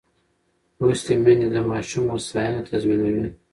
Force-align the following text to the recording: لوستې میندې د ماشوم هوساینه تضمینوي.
لوستې 0.79 1.13
میندې 1.23 1.47
د 1.51 1.57
ماشوم 1.71 2.05
هوساینه 2.13 2.61
تضمینوي. 2.69 3.27